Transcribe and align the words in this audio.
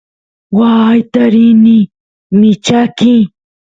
waayta 0.57 1.23
rini 1.33 1.79
michaqy 2.39 3.15